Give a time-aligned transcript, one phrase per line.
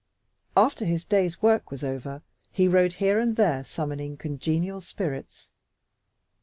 [0.57, 5.51] After his day's work was over, he rode here and there summoning congenial spirits.